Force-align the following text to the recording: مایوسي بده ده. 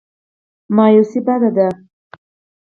مایوسي 0.75 1.19
بده 1.27 1.47
ده. 1.57 1.67